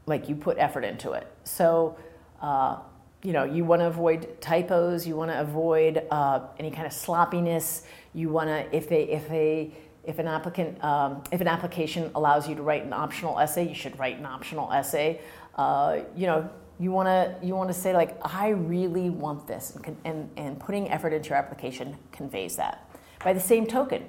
like 0.05 0.29
you 0.29 0.35
put 0.35 0.57
effort 0.57 0.83
into 0.83 1.11
it. 1.13 1.27
So, 1.43 1.97
uh, 2.41 2.77
you 3.23 3.33
know, 3.33 3.43
you 3.43 3.65
want 3.65 3.81
to 3.81 3.87
avoid 3.87 4.39
typos. 4.39 5.07
You 5.07 5.15
want 5.15 5.31
to 5.31 5.41
avoid 5.41 6.03
uh, 6.11 6.41
any 6.59 6.69
kind 6.69 6.85
of 6.85 6.93
sloppiness. 6.93 7.83
You 8.13 8.29
want 8.29 8.49
to, 8.49 8.75
if 8.75 8.91
a 8.91 9.03
if 9.03 9.29
a 9.31 9.71
if 10.03 10.19
an 10.19 10.27
applicant 10.27 10.83
um, 10.83 11.23
if 11.31 11.41
an 11.41 11.47
application 11.47 12.11
allows 12.13 12.47
you 12.47 12.55
to 12.55 12.61
write 12.61 12.85
an 12.85 12.93
optional 12.93 13.39
essay, 13.39 13.67
you 13.67 13.75
should 13.75 13.97
write 13.97 14.19
an 14.19 14.25
optional 14.25 14.71
essay. 14.71 15.19
Uh, 15.55 16.01
you 16.15 16.27
know, 16.27 16.47
you 16.79 16.91
want 16.91 17.07
to 17.07 17.35
you 17.45 17.55
want 17.55 17.69
to 17.69 17.73
say 17.73 17.93
like, 17.93 18.15
I 18.23 18.49
really 18.49 19.09
want 19.09 19.47
this, 19.47 19.75
and, 19.83 19.97
and 20.05 20.29
and 20.37 20.59
putting 20.59 20.89
effort 20.91 21.13
into 21.13 21.29
your 21.29 21.37
application 21.37 21.97
conveys 22.11 22.55
that. 22.57 22.87
By 23.23 23.33
the 23.33 23.39
same 23.39 23.65
token, 23.65 24.05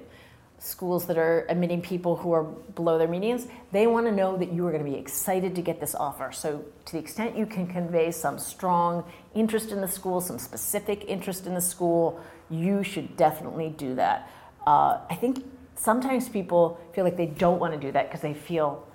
schools 0.58 1.06
that 1.06 1.18
are 1.18 1.46
admitting 1.48 1.82
people 1.82 2.16
who 2.16 2.32
are 2.32 2.42
below 2.42 2.98
their 2.98 3.08
medians, 3.08 3.48
they 3.72 3.86
want 3.86 4.06
to 4.06 4.12
know 4.12 4.36
that 4.36 4.52
you 4.52 4.66
are 4.66 4.72
going 4.72 4.84
to 4.84 4.90
be 4.90 4.96
excited 4.96 5.54
to 5.54 5.62
get 5.62 5.80
this 5.80 5.94
offer. 5.94 6.32
So, 6.32 6.64
to 6.86 6.92
the 6.92 6.98
extent 6.98 7.36
you 7.36 7.46
can 7.46 7.66
convey 7.66 8.10
some 8.10 8.38
strong 8.38 9.04
interest 9.34 9.70
in 9.70 9.80
the 9.80 9.88
school, 9.88 10.20
some 10.20 10.38
specific 10.38 11.04
interest 11.06 11.46
in 11.46 11.54
the 11.54 11.60
school, 11.60 12.20
you 12.48 12.82
should 12.82 13.16
definitely 13.16 13.70
do 13.70 13.94
that. 13.96 14.30
Uh, 14.66 15.00
I 15.10 15.14
think 15.14 15.44
sometimes 15.74 16.28
people 16.28 16.80
feel 16.94 17.04
like 17.04 17.16
they 17.16 17.26
don't 17.26 17.60
want 17.60 17.74
to 17.74 17.80
do 17.80 17.92
that 17.92 18.08
because 18.08 18.22
they 18.22 18.34
feel 18.34 18.86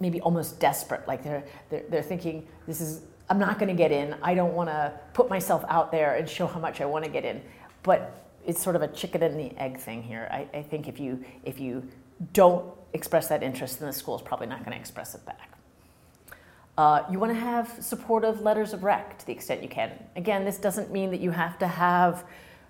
maybe 0.00 0.20
almost 0.20 0.60
desperate, 0.60 1.06
like 1.06 1.22
they're, 1.22 1.44
they're, 1.70 1.84
they're 1.88 2.02
thinking, 2.02 2.46
this 2.66 2.80
is, 2.80 3.02
I'm 3.30 3.38
not 3.38 3.58
going 3.58 3.68
to 3.68 3.74
get 3.74 3.92
in. 3.92 4.14
I 4.22 4.34
don't 4.34 4.54
want 4.54 4.68
to 4.68 4.92
put 5.14 5.28
myself 5.28 5.64
out 5.68 5.90
there 5.90 6.16
and 6.16 6.28
show 6.28 6.46
how 6.46 6.60
much 6.60 6.80
I 6.80 6.84
want 6.84 7.04
to 7.04 7.10
get 7.10 7.24
in. 7.24 7.42
But 7.82 8.25
it's 8.46 8.62
sort 8.62 8.76
of 8.76 8.82
a 8.82 8.88
chicken 8.88 9.22
and 9.22 9.38
the 9.38 9.58
egg 9.60 9.78
thing 9.78 10.02
here. 10.02 10.28
I, 10.30 10.46
I 10.58 10.62
think 10.62 10.88
if 10.88 10.98
you 11.00 11.24
if 11.44 11.60
you 11.60 11.88
don't 12.32 12.64
express 12.92 13.28
that 13.28 13.42
interest, 13.42 13.80
then 13.80 13.88
the 13.88 13.92
school 13.92 14.16
is 14.16 14.22
probably 14.22 14.46
not 14.46 14.60
going 14.60 14.72
to 14.72 14.78
express 14.78 15.14
it 15.14 15.24
back. 15.26 15.58
Uh, 16.78 17.02
you 17.10 17.18
want 17.18 17.32
to 17.32 17.38
have 17.38 17.74
supportive 17.80 18.40
letters 18.42 18.72
of 18.72 18.84
rec 18.84 19.18
to 19.18 19.26
the 19.26 19.32
extent 19.32 19.62
you 19.62 19.68
can. 19.68 19.92
Again, 20.14 20.44
this 20.44 20.58
doesn't 20.58 20.90
mean 20.90 21.10
that 21.10 21.20
you 21.20 21.30
have 21.30 21.58
to 21.58 21.66
have, 21.66 22.24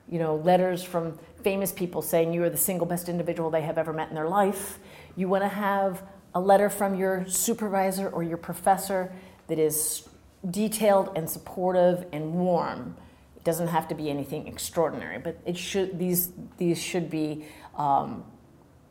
you 0.09 0.19
know, 0.19 0.37
letters 0.37 0.83
from 0.83 1.19
famous 1.43 1.73
people 1.73 2.03
saying 2.03 2.33
you 2.33 2.43
are 2.45 2.51
the 2.51 2.57
single 2.57 2.87
best 2.87 3.09
individual 3.09 3.51
they 3.51 3.63
have 3.63 3.79
ever 3.79 3.93
met 3.93 4.09
in 4.09 4.15
their 4.15 4.29
life. 4.29 4.79
You 5.17 5.29
want 5.29 5.43
to 5.43 5.49
have 5.49 6.03
a 6.35 6.41
letter 6.41 6.71
from 6.71 6.95
your 6.95 7.27
supervisor 7.27 8.09
or 8.09 8.23
your 8.23 8.37
professor 8.37 9.13
that 9.49 9.59
is 9.59 10.09
detailed 10.51 11.11
and 11.17 11.29
supportive 11.29 12.07
and 12.13 12.35
warm 12.35 12.97
doesn't 13.47 13.69
have 13.69 13.87
to 13.89 13.95
be 13.95 14.11
anything 14.11 14.49
extraordinary, 14.49 15.19
but 15.19 15.39
it 15.47 15.57
should 15.57 15.99
these 15.99 16.33
these 16.59 16.83
should 16.83 17.09
be 17.09 17.47
um, 17.77 18.25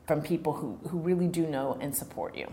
from 0.07 0.21
people 0.21 0.53
who, 0.53 0.79
who 0.89 0.97
really 0.97 1.27
do 1.27 1.45
know 1.45 1.77
and 1.81 1.93
support 1.93 2.35
you. 2.35 2.47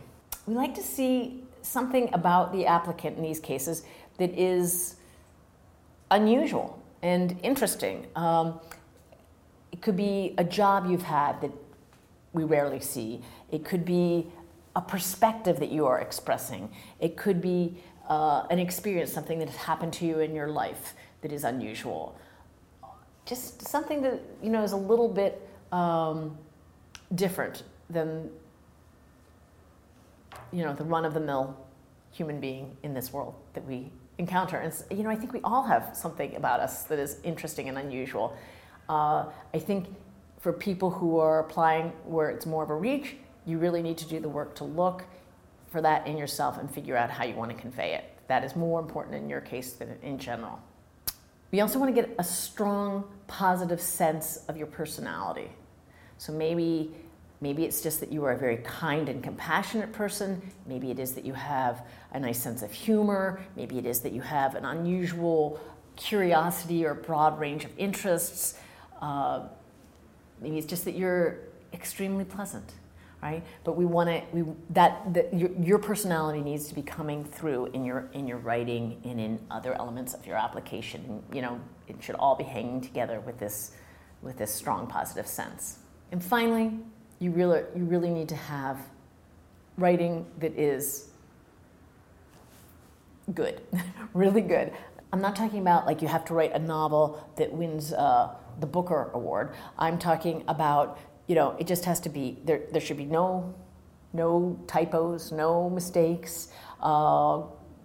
We 0.46 0.54
like 0.54 0.74
to 0.74 0.82
see 0.82 1.44
something 1.62 2.12
about 2.12 2.52
the 2.52 2.66
applicant 2.66 3.16
in 3.16 3.22
these 3.22 3.38
cases 3.38 3.84
that 4.18 4.36
is 4.36 4.96
unusual 6.10 6.82
and 7.02 7.38
interesting. 7.42 8.06
Um, 8.16 8.58
it 9.70 9.80
could 9.80 9.96
be 9.96 10.34
a 10.38 10.44
job 10.44 10.90
you've 10.90 11.02
had 11.02 11.40
that 11.40 11.52
we 12.32 12.42
rarely 12.42 12.80
see. 12.80 13.20
It 13.50 13.64
could 13.64 13.84
be 13.84 14.26
a 14.74 14.80
perspective 14.80 15.60
that 15.60 15.70
you 15.70 15.86
are 15.86 16.00
expressing. 16.00 16.68
It 16.98 17.16
could 17.16 17.40
be 17.40 17.76
uh, 18.08 18.46
an 18.50 18.58
experience, 18.58 19.12
something 19.12 19.38
that 19.38 19.48
has 19.48 19.56
happened 19.56 19.92
to 19.94 20.06
you 20.06 20.18
in 20.18 20.34
your 20.34 20.48
life 20.48 20.94
that 21.22 21.32
is 21.32 21.44
unusual. 21.44 22.16
Just 23.24 23.66
something 23.66 24.02
that 24.02 24.20
you 24.42 24.50
know 24.50 24.62
is 24.62 24.72
a 24.72 24.76
little 24.76 25.08
bit 25.08 25.48
um, 25.72 26.36
different 27.14 27.62
than 27.88 28.30
you 30.52 30.64
know 30.64 30.74
the 30.74 30.84
run-of-the-mill 30.84 31.56
human 32.10 32.40
being 32.40 32.76
in 32.82 32.92
this 32.92 33.12
world 33.12 33.34
that 33.54 33.64
we 33.64 33.90
encounter. 34.18 34.58
And 34.58 34.72
you 34.90 35.04
know, 35.04 35.10
I 35.10 35.16
think 35.16 35.32
we 35.32 35.40
all 35.42 35.62
have 35.62 35.96
something 35.96 36.36
about 36.36 36.60
us 36.60 36.84
that 36.84 36.98
is 36.98 37.18
interesting 37.24 37.68
and 37.68 37.78
unusual. 37.78 38.36
Uh, 38.88 39.26
I 39.54 39.58
think 39.58 39.86
for 40.38 40.52
people 40.52 40.90
who 40.90 41.18
are 41.18 41.40
applying 41.40 41.90
where 42.04 42.30
it's 42.30 42.46
more 42.46 42.62
of 42.62 42.70
a 42.70 42.74
reach, 42.74 43.16
you 43.46 43.58
really 43.58 43.82
need 43.82 43.98
to 43.98 44.08
do 44.08 44.20
the 44.20 44.28
work 44.28 44.54
to 44.56 44.64
look 44.64 45.04
for 45.70 45.80
that 45.80 46.06
in 46.06 46.18
yourself 46.18 46.58
and 46.58 46.70
figure 46.70 46.96
out 46.96 47.10
how 47.10 47.24
you 47.24 47.34
want 47.34 47.50
to 47.50 47.56
convey 47.56 47.94
it. 47.94 48.04
That 48.28 48.44
is 48.44 48.54
more 48.54 48.80
important 48.80 49.14
in 49.16 49.28
your 49.28 49.40
case 49.40 49.72
than 49.72 49.96
in 50.02 50.18
general. 50.18 50.60
We 51.52 51.60
also 51.60 51.78
want 51.78 51.94
to 51.94 52.00
get 52.00 52.14
a 52.18 52.24
strong, 52.24 53.04
positive 53.26 53.80
sense 53.80 54.38
of 54.48 54.56
your 54.56 54.66
personality. 54.66 55.50
So 56.18 56.32
maybe 56.32 56.94
maybe 57.40 57.64
it's 57.64 57.82
just 57.82 57.98
that 58.00 58.12
you 58.12 58.24
are 58.24 58.32
a 58.32 58.38
very 58.38 58.58
kind 58.58 59.08
and 59.08 59.22
compassionate 59.22 59.92
person. 59.92 60.40
Maybe 60.66 60.92
it 60.92 60.98
is 60.98 61.12
that 61.14 61.24
you 61.24 61.34
have 61.34 61.84
a 62.12 62.20
nice 62.20 62.40
sense 62.40 62.62
of 62.62 62.72
humor. 62.72 63.40
Maybe 63.56 63.78
it 63.78 63.84
is 63.84 64.00
that 64.00 64.12
you 64.12 64.22
have 64.22 64.54
an 64.54 64.64
unusual 64.64 65.60
curiosity 65.96 66.86
or 66.86 66.94
broad 66.94 67.38
range 67.40 67.64
of 67.64 67.76
interests. 67.76 68.58
Uh, 69.00 69.48
maybe 70.40 70.56
it's 70.56 70.68
just 70.68 70.84
that 70.84 70.94
you're 70.94 71.38
extremely 71.72 72.24
pleasant 72.24 72.72
right? 73.22 73.44
But 73.62 73.76
we 73.76 73.86
want 73.86 74.10
to 74.10 74.22
we 74.32 74.44
that, 74.70 75.14
that 75.14 75.32
your, 75.32 75.50
your 75.52 75.78
personality 75.78 76.40
needs 76.40 76.66
to 76.68 76.74
be 76.74 76.82
coming 76.82 77.24
through 77.24 77.66
in 77.66 77.84
your 77.84 78.08
in 78.12 78.26
your 78.26 78.38
writing 78.38 79.00
and 79.04 79.20
in 79.20 79.38
other 79.50 79.74
elements 79.74 80.12
of 80.12 80.26
your 80.26 80.36
application. 80.36 81.22
You 81.32 81.42
know, 81.42 81.60
it 81.86 81.96
should 82.00 82.16
all 82.16 82.34
be 82.34 82.44
hanging 82.44 82.80
together 82.80 83.20
with 83.20 83.38
this 83.38 83.72
with 84.22 84.36
this 84.38 84.52
strong 84.52 84.86
positive 84.86 85.26
sense. 85.26 85.78
And 86.10 86.22
finally, 86.22 86.72
you 87.20 87.30
really 87.30 87.62
you 87.76 87.84
really 87.84 88.10
need 88.10 88.28
to 88.30 88.36
have 88.36 88.78
writing 89.78 90.26
that 90.38 90.58
is 90.58 91.08
good, 93.32 93.60
really 94.14 94.42
good. 94.42 94.72
I'm 95.12 95.20
not 95.20 95.36
talking 95.36 95.60
about 95.60 95.86
like 95.86 96.02
you 96.02 96.08
have 96.08 96.24
to 96.26 96.34
write 96.34 96.52
a 96.52 96.58
novel 96.58 97.28
that 97.36 97.52
wins 97.52 97.92
uh, 97.92 98.34
the 98.58 98.66
Booker 98.66 99.10
Award. 99.14 99.54
I'm 99.78 99.98
talking 99.98 100.42
about 100.48 100.98
you 101.26 101.34
know, 101.34 101.56
it 101.58 101.66
just 101.66 101.84
has 101.84 102.00
to 102.00 102.08
be 102.08 102.38
there. 102.44 102.62
There 102.70 102.80
should 102.80 102.96
be 102.96 103.04
no, 103.04 103.54
no 104.12 104.58
typos, 104.66 105.32
no 105.32 105.70
mistakes. 105.70 106.48
Uh, 106.80 107.42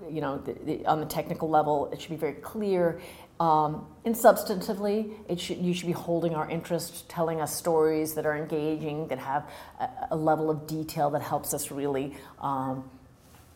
you 0.10 0.22
know, 0.22 0.38
the, 0.38 0.53
the, 0.65 0.86
on 0.86 1.00
the 1.00 1.06
technical 1.06 1.50
level, 1.50 1.89
it 1.91 2.01
should 2.01 2.12
be 2.12 2.17
very 2.17 2.34
clear. 2.34 3.00
Um, 3.39 3.86
and 4.03 4.15
substantively, 4.15 5.13
it 5.29 5.39
should, 5.39 5.58
you 5.58 5.74
should 5.74 5.86
be 5.86 5.91
holding 5.91 6.34
our 6.34 6.50
interest, 6.50 7.08
telling 7.08 7.39
us 7.39 7.56
stories 7.56 8.15
that 8.15 8.25
are 8.25 8.36
engaging, 8.36 9.08
that 9.10 9.20
have 9.20 9.48
a, 9.79 9.89
a 10.12 10.15
level 10.15 10.50
of 10.50 10.65
detail 10.65 11.12
that 11.12 11.22
helps 11.22 11.53
us 11.53 11.70
really 11.70 12.15
um, 12.41 12.89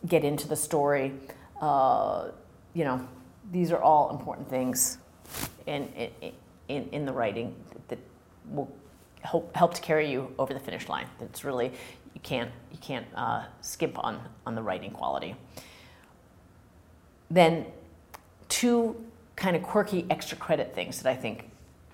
get 0.06 0.24
into 0.24 0.46
the 0.46 0.56
story. 0.56 1.12
Uh, 1.60 2.28
you 2.74 2.84
know, 2.84 3.06
these 3.50 3.72
are 3.72 3.82
all 3.82 4.10
important 4.10 4.48
things 4.48 4.98
in, 5.66 5.88
in, 5.94 6.32
in, 6.68 6.88
in 6.92 7.04
the 7.04 7.12
writing 7.12 7.54
that 7.88 7.98
will 8.50 8.72
help, 9.22 9.54
help 9.56 9.74
to 9.74 9.80
carry 9.80 10.10
you 10.10 10.32
over 10.38 10.52
the 10.52 10.60
finish 10.60 10.88
line. 10.88 11.06
It's 11.20 11.44
really 11.44 11.72
you 12.14 12.20
can't 12.22 12.50
you 12.70 12.78
can't 12.78 13.06
uh, 13.14 13.44
skimp 13.60 13.98
on 13.98 14.20
on 14.46 14.54
the 14.54 14.62
writing 14.62 14.90
quality. 14.90 15.34
Then 17.30 17.66
two 18.48 18.96
kind 19.36 19.56
of 19.56 19.62
quirky 19.62 20.06
extra 20.10 20.36
credit 20.36 20.74
things 20.74 21.00
that 21.02 21.10
I 21.10 21.16
think 21.16 21.48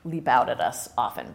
leap 0.05 0.27
out 0.27 0.49
at 0.49 0.61
us 0.61 0.89
often. 0.99 1.35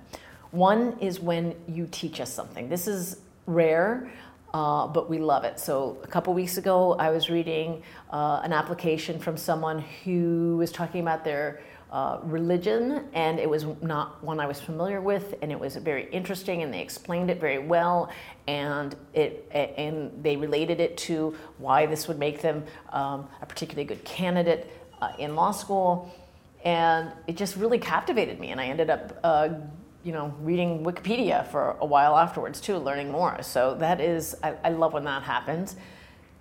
One 0.52 0.98
is 1.00 1.20
when 1.20 1.56
you 1.68 1.88
teach 1.90 2.20
us 2.20 2.32
something. 2.32 2.70
This 2.70 2.88
is 2.88 3.18
rare. 3.46 4.12
Uh, 4.54 4.86
but 4.86 5.10
we 5.10 5.18
love 5.18 5.46
it. 5.46 5.60
So, 5.60 5.98
a 6.04 6.08
couple 6.08 6.32
weeks 6.32 6.58
ago, 6.58 6.94
I 6.94 7.10
was 7.10 7.28
reading 7.28 7.82
uh, 8.12 8.42
an 8.44 8.54
application 8.54 9.18
from 9.18 9.36
someone 9.36 9.80
who 10.04 10.58
was 10.58 10.72
talking 10.72 11.02
about 11.02 11.24
their 11.24 11.62
uh, 11.94 12.18
religion, 12.24 13.06
and 13.14 13.40
it 13.40 13.48
was 13.48 13.68
not 13.84 14.22
one 14.24 14.40
I 14.40 14.48
was 14.48 14.60
familiar 14.60 15.00
with, 15.00 15.36
and 15.44 15.52
it 15.52 15.60
was 15.60 15.76
very 15.76 16.10
interesting, 16.10 16.64
and 16.64 16.74
they 16.74 16.82
explained 16.82 17.30
it 17.30 17.40
very 17.40 17.60
well, 17.60 18.10
and 18.48 18.96
it 19.14 19.48
and 19.54 20.12
they 20.24 20.36
related 20.36 20.80
it 20.80 20.98
to 20.98 21.36
why 21.60 21.86
this 21.86 22.08
would 22.08 22.18
make 22.18 22.42
them 22.42 22.66
um, 22.90 23.30
a 23.44 23.46
particularly 23.46 23.86
good 23.86 24.04
candidate 24.06 24.72
uh, 25.02 25.12
in 25.20 25.36
law 25.36 25.52
school, 25.52 26.12
and 26.66 27.12
it 27.28 27.38
just 27.38 27.58
really 27.58 27.78
captivated 27.78 28.40
me, 28.40 28.50
and 28.50 28.60
I 28.60 28.66
ended 28.66 28.90
up. 28.90 29.20
Uh, 29.24 29.50
you 30.04 30.12
know, 30.12 30.36
reading 30.42 30.84
Wikipedia 30.84 31.48
for 31.48 31.78
a 31.80 31.86
while 31.86 32.18
afterwards 32.18 32.60
too, 32.60 32.76
learning 32.76 33.10
more. 33.10 33.42
So 33.42 33.74
that 33.76 34.02
is, 34.02 34.36
I, 34.44 34.54
I 34.62 34.70
love 34.72 34.92
when 34.92 35.06
that 35.06 35.24
happens. 35.24 35.78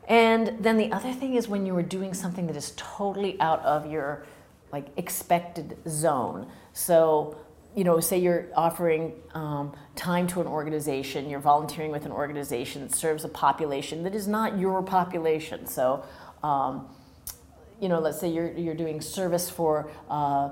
And 0.08 0.56
then 0.58 0.78
the 0.78 0.90
other 0.90 1.12
thing 1.12 1.36
is 1.36 1.46
when 1.46 1.64
you 1.64 1.76
are 1.76 1.82
doing 1.84 2.12
something 2.12 2.48
that 2.48 2.56
is 2.56 2.72
totally 2.76 3.40
out 3.40 3.64
of 3.64 3.88
your 3.88 4.26
like 4.72 4.86
expected 4.96 5.76
zone. 5.86 6.48
So, 6.72 7.36
you 7.76 7.84
know, 7.84 8.00
say 8.00 8.18
you're 8.18 8.48
offering 8.56 9.12
um, 9.34 9.74
time 9.94 10.26
to 10.28 10.40
an 10.40 10.46
organization, 10.46 11.28
you're 11.28 11.40
volunteering 11.40 11.90
with 11.90 12.06
an 12.06 12.12
organization 12.12 12.82
that 12.82 12.94
serves 12.94 13.24
a 13.24 13.28
population 13.28 14.02
that 14.04 14.14
is 14.14 14.26
not 14.26 14.58
your 14.58 14.82
population. 14.82 15.66
So, 15.66 16.04
um, 16.42 16.88
you 17.80 17.88
know, 17.88 17.98
let's 17.98 18.20
say 18.20 18.28
you're, 18.28 18.52
you're 18.52 18.74
doing 18.74 19.00
service 19.00 19.50
for 19.50 19.90
uh, 20.08 20.50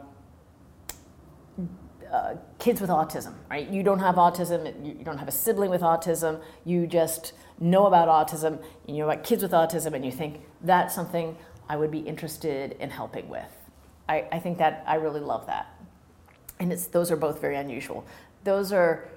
uh, 2.12 2.34
kids 2.58 2.80
with 2.80 2.90
autism, 2.90 3.34
right? 3.48 3.68
You 3.68 3.82
don't 3.82 4.00
have 4.00 4.16
autism, 4.16 4.84
you 4.84 5.04
don't 5.04 5.18
have 5.18 5.28
a 5.28 5.32
sibling 5.32 5.70
with 5.70 5.82
autism, 5.82 6.42
you 6.64 6.86
just 6.86 7.34
know 7.60 7.86
about 7.86 8.08
autism, 8.08 8.60
you 8.86 8.98
know 8.98 9.08
about 9.08 9.22
kids 9.22 9.42
with 9.42 9.52
autism, 9.52 9.92
and 9.94 10.04
you 10.04 10.10
think 10.10 10.40
that's 10.62 10.92
something 10.94 11.36
I 11.68 11.76
would 11.76 11.92
be 11.92 12.00
interested 12.00 12.72
in 12.80 12.90
helping 12.90 13.28
with. 13.28 13.59
I, 14.10 14.26
I 14.32 14.38
think 14.40 14.58
that 14.58 14.82
I 14.88 14.96
really 14.96 15.20
love 15.20 15.46
that. 15.46 15.72
And 16.58 16.72
it's, 16.72 16.86
those 16.86 17.12
are 17.12 17.16
both 17.16 17.40
very 17.40 17.56
unusual. 17.56 18.04
Those 18.42 18.72
are, 18.72 19.08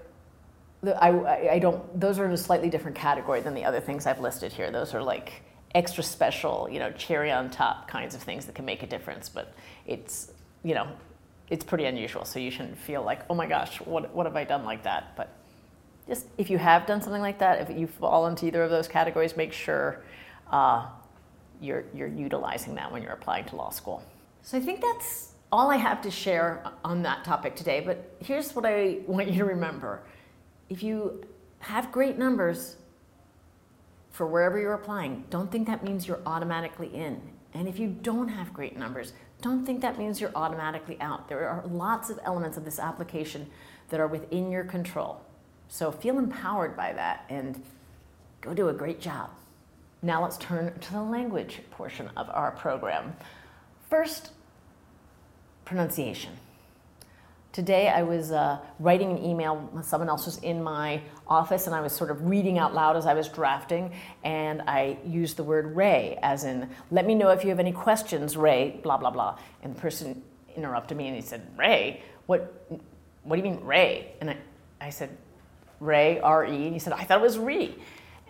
I, 0.85 1.49
I 1.53 1.59
don't, 1.59 1.99
those 1.99 2.19
are 2.19 2.25
in 2.25 2.31
a 2.31 2.37
slightly 2.37 2.69
different 2.69 2.95
category 2.95 3.41
than 3.41 3.55
the 3.55 3.65
other 3.65 3.79
things 3.79 4.05
I've 4.05 4.19
listed 4.19 4.53
here. 4.53 4.69
Those 4.71 4.93
are 4.93 5.01
like 5.01 5.41
extra 5.73 6.03
special, 6.03 6.69
you 6.71 6.77
know, 6.77 6.91
cherry 6.91 7.31
on 7.31 7.49
top 7.49 7.87
kinds 7.87 8.13
of 8.13 8.21
things 8.21 8.45
that 8.45 8.53
can 8.53 8.65
make 8.65 8.83
a 8.83 8.87
difference. 8.87 9.29
But 9.29 9.55
it's, 9.87 10.31
you 10.63 10.75
know, 10.75 10.87
it's 11.49 11.63
pretty 11.63 11.85
unusual. 11.85 12.23
So 12.23 12.37
you 12.37 12.51
shouldn't 12.51 12.77
feel 12.77 13.01
like, 13.01 13.21
oh 13.31 13.33
my 13.33 13.47
gosh, 13.47 13.81
what, 13.81 14.13
what 14.13 14.27
have 14.27 14.35
I 14.35 14.43
done 14.43 14.63
like 14.63 14.83
that? 14.83 15.15
But 15.15 15.35
just 16.07 16.27
if 16.37 16.51
you 16.51 16.59
have 16.59 16.85
done 16.85 17.01
something 17.01 17.21
like 17.21 17.39
that, 17.39 17.67
if 17.67 17.75
you 17.75 17.87
fall 17.87 18.27
into 18.27 18.45
either 18.45 18.61
of 18.61 18.69
those 18.69 18.87
categories, 18.87 19.35
make 19.35 19.53
sure 19.53 20.03
uh, 20.51 20.85
you're, 21.59 21.85
you're 21.95 22.07
utilizing 22.07 22.75
that 22.75 22.91
when 22.91 23.01
you're 23.01 23.13
applying 23.13 23.45
to 23.45 23.55
law 23.55 23.71
school. 23.71 24.03
So 24.43 24.57
I 24.57 24.61
think 24.61 24.81
that's 24.81 25.31
all 25.53 25.71
I 25.71 25.77
have 25.77 26.01
to 26.01 26.11
share 26.11 26.63
on 26.83 27.01
that 27.03 27.23
topic 27.23 27.55
today. 27.55 27.79
But 27.79 28.17
here's 28.19 28.53
what 28.53 28.65
I 28.65 28.99
want 29.07 29.29
you 29.29 29.37
to 29.39 29.45
remember 29.45 30.03
if 30.69 30.83
you 30.83 31.23
have 31.59 31.91
great 31.91 32.17
numbers 32.17 32.75
for 34.11 34.27
wherever 34.27 34.59
you're 34.59 34.73
applying, 34.73 35.23
don't 35.29 35.51
think 35.51 35.65
that 35.67 35.83
means 35.83 36.07
you're 36.07 36.21
automatically 36.25 36.87
in. 36.87 37.21
And 37.53 37.67
if 37.67 37.79
you 37.79 37.87
don't 37.87 38.27
have 38.27 38.53
great 38.53 38.77
numbers, 38.77 39.13
don't 39.41 39.65
think 39.65 39.81
that 39.81 39.97
means 39.97 40.19
you're 40.19 40.31
automatically 40.35 40.97
out. 40.99 41.29
There 41.29 41.47
are 41.47 41.65
lots 41.67 42.09
of 42.09 42.19
elements 42.23 42.57
of 42.57 42.65
this 42.65 42.79
application 42.79 43.47
that 43.89 43.99
are 43.99 44.07
within 44.07 44.51
your 44.51 44.65
control. 44.65 45.21
So 45.69 45.91
feel 45.91 46.17
empowered 46.17 46.75
by 46.75 46.93
that 46.93 47.25
and 47.29 47.63
go 48.41 48.53
do 48.53 48.69
a 48.69 48.73
great 48.73 48.99
job. 48.99 49.29
Now 50.01 50.21
let's 50.21 50.37
turn 50.37 50.77
to 50.77 50.91
the 50.91 51.01
language 51.01 51.61
portion 51.71 52.09
of 52.17 52.29
our 52.29 52.51
program. 52.51 53.15
First, 53.93 54.31
pronunciation. 55.65 56.31
Today 57.51 57.89
I 57.89 58.01
was 58.01 58.31
uh, 58.31 58.57
writing 58.79 59.11
an 59.11 59.23
email, 59.23 59.69
someone 59.83 60.09
else 60.09 60.25
was 60.25 60.39
in 60.39 60.63
my 60.63 60.99
office, 61.27 61.67
and 61.67 61.75
I 61.75 61.81
was 61.81 61.93
sort 61.93 62.09
of 62.09 62.25
reading 62.25 62.57
out 62.57 62.73
loud 62.73 62.97
as 62.97 63.05
I 63.05 63.13
was 63.13 63.29
drafting, 63.29 63.93
and 64.23 64.63
I 64.63 64.97
used 65.05 65.37
the 65.37 65.43
word 65.43 65.75
Ray, 65.75 66.17
as 66.23 66.43
in, 66.43 66.67
let 66.89 67.05
me 67.05 67.13
know 67.13 67.29
if 67.29 67.43
you 67.43 67.51
have 67.51 67.59
any 67.59 67.71
questions, 67.71 68.35
Ray, 68.35 68.79
blah, 68.81 68.97
blah, 68.97 69.11
blah. 69.11 69.37
And 69.61 69.75
the 69.75 69.79
person 69.79 70.23
interrupted 70.55 70.97
me 70.97 71.05
and 71.05 71.15
he 71.15 71.21
said, 71.21 71.47
Ray? 71.55 72.01
What, 72.25 72.67
what 73.21 73.35
do 73.35 73.43
you 73.43 73.47
mean, 73.47 73.63
Ray? 73.63 74.15
And 74.21 74.31
I, 74.31 74.37
I 74.81 74.89
said, 74.89 75.15
Ray, 75.79 76.19
R 76.19 76.47
E, 76.47 76.65
and 76.65 76.73
he 76.73 76.79
said, 76.79 76.93
I 76.93 77.03
thought 77.03 77.19
it 77.19 77.23
was 77.23 77.37
Ree. 77.37 77.75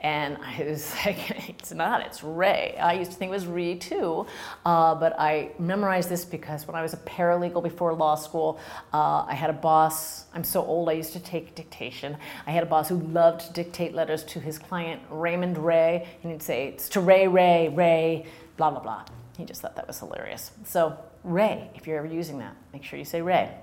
And 0.03 0.37
I 0.43 0.63
was 0.65 0.93
like, 1.05 1.49
it's 1.49 1.71
not, 1.71 2.01
it's 2.01 2.23
Ray. 2.23 2.77
I 2.79 2.93
used 2.93 3.11
to 3.11 3.17
think 3.17 3.29
it 3.29 3.33
was 3.33 3.47
Ree 3.47 3.75
too, 3.75 4.27
uh, 4.65 4.95
but 4.95 5.17
I 5.17 5.51
memorized 5.57 6.09
this 6.09 6.25
because 6.25 6.67
when 6.67 6.75
I 6.75 6.81
was 6.81 6.93
a 6.93 6.97
paralegal 6.97 7.63
before 7.63 7.93
law 7.93 8.15
school, 8.15 8.59
uh, 8.93 9.25
I 9.27 9.33
had 9.33 9.49
a 9.49 9.53
boss. 9.53 10.25
I'm 10.33 10.43
so 10.43 10.63
old, 10.63 10.89
I 10.89 10.93
used 10.93 11.13
to 11.13 11.19
take 11.19 11.55
dictation. 11.55 12.17
I 12.45 12.51
had 12.51 12.63
a 12.63 12.67
boss 12.67 12.89
who 12.89 12.99
loved 12.99 13.47
to 13.47 13.53
dictate 13.53 13.93
letters 13.93 14.23
to 14.25 14.39
his 14.39 14.59
client, 14.59 15.01
Raymond 15.09 15.57
Ray, 15.57 16.07
and 16.21 16.31
he'd 16.31 16.43
say, 16.43 16.67
it's 16.67 16.89
to 16.89 16.99
Ray, 16.99 17.27
Ray, 17.27 17.69
Ray, 17.69 18.25
blah, 18.57 18.71
blah, 18.71 18.81
blah. 18.81 19.05
He 19.37 19.45
just 19.45 19.61
thought 19.61 19.75
that 19.77 19.87
was 19.87 19.99
hilarious. 19.99 20.51
So, 20.65 20.97
Ray, 21.23 21.71
if 21.75 21.87
you're 21.87 21.97
ever 21.97 22.07
using 22.07 22.39
that, 22.39 22.55
make 22.73 22.83
sure 22.83 22.99
you 22.99 23.05
say 23.05 23.21
Ray. 23.21 23.55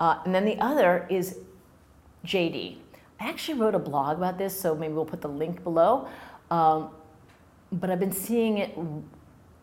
Uh, 0.00 0.20
and 0.24 0.34
then 0.34 0.44
the 0.44 0.58
other 0.58 1.06
is 1.08 1.38
JD. 2.26 2.78
I 3.18 3.28
actually 3.28 3.58
wrote 3.58 3.74
a 3.74 3.78
blog 3.78 4.18
about 4.18 4.38
this, 4.38 4.58
so 4.58 4.74
maybe 4.74 4.94
we'll 4.94 5.04
put 5.04 5.20
the 5.20 5.28
link 5.28 5.64
below. 5.64 6.08
Um, 6.50 6.90
but 7.72 7.90
I've 7.90 8.00
been 8.00 8.12
seeing 8.12 8.58
it 8.58 8.76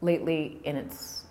lately, 0.02 0.60
and 0.66 0.78
it's 0.78 1.24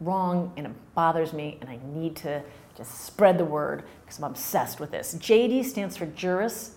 wrong, 0.00 0.52
and 0.56 0.66
it 0.66 0.72
bothers 0.94 1.32
me, 1.32 1.58
and 1.60 1.70
I 1.70 1.78
need 1.94 2.16
to 2.16 2.42
just 2.76 3.04
spread 3.04 3.38
the 3.38 3.44
word 3.44 3.84
because 4.04 4.18
I'm 4.18 4.24
obsessed 4.24 4.80
with 4.80 4.90
this. 4.90 5.14
JD 5.14 5.64
stands 5.64 5.96
for 5.96 6.06
Juris 6.06 6.76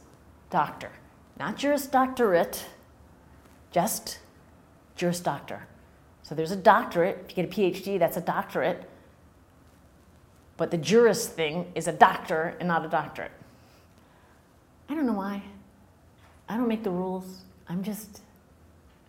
Doctor, 0.50 0.92
not 1.38 1.58
Juris 1.58 1.88
Doctorate, 1.88 2.65
just 3.72 4.20
Juris 4.96 5.20
Doctor. 5.20 5.68
So 6.24 6.36
there's 6.36 6.52
a 6.52 6.56
doctorate. 6.56 7.26
If 7.26 7.38
you 7.38 7.44
get 7.44 7.58
a 7.58 7.62
PhD, 7.62 8.00
that's 8.00 8.15
a 8.15 8.22
doctorate. 8.22 8.88
But 10.58 10.72
the 10.72 10.78
juris 10.78 11.28
thing 11.28 11.72
is 11.74 11.88
a 11.88 11.94
doctor 11.94 12.56
and 12.60 12.68
not 12.68 12.86
a 12.86 12.89
doctorate. 12.89 13.32
I 14.89 14.95
don't 14.95 15.06
know 15.06 15.13
why. 15.13 15.43
I 16.47 16.58
don't 16.58 16.67
make 16.67 16.84
the 16.84 16.91
rules. 16.91 17.43
I'm 17.67 17.84
just 17.84 18.21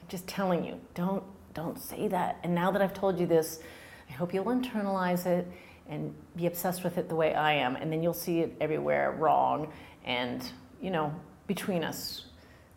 I'm 0.02 0.08
just 0.08 0.26
telling 0.26 0.64
you. 0.64 0.78
Don't 0.94 1.22
don't 1.54 1.78
say 1.78 2.08
that. 2.08 2.38
And 2.42 2.54
now 2.54 2.70
that 2.70 2.82
I've 2.82 2.94
told 2.94 3.18
you 3.18 3.26
this, 3.26 3.60
I 4.08 4.12
hope 4.12 4.32
you'll 4.34 4.44
internalize 4.44 5.26
it 5.26 5.46
and 5.88 6.14
be 6.36 6.46
obsessed 6.46 6.84
with 6.84 6.98
it 6.98 7.08
the 7.08 7.16
way 7.16 7.34
I 7.34 7.54
am 7.54 7.76
and 7.76 7.92
then 7.92 8.02
you'll 8.02 8.14
see 8.14 8.40
it 8.40 8.54
everywhere 8.60 9.12
wrong 9.18 9.72
and 10.04 10.50
you 10.80 10.90
know, 10.90 11.14
between 11.46 11.82
us 11.82 12.26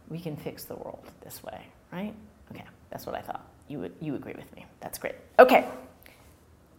we 0.09 0.19
can 0.19 0.35
fix 0.35 0.63
the 0.65 0.75
world 0.75 1.11
this 1.23 1.43
way, 1.43 1.61
right? 1.91 2.13
Okay, 2.51 2.63
that's 2.89 3.05
what 3.05 3.15
I 3.15 3.21
thought. 3.21 3.45
You 3.67 3.79
would 3.79 3.93
you 3.99 4.15
agree 4.15 4.33
with 4.35 4.53
me. 4.55 4.65
That's 4.79 4.97
great. 4.97 5.15
Okay. 5.39 5.67